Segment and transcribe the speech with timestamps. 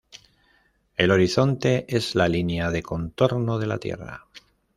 [0.97, 4.25] El horizonte es la linea de contorno de la tierra.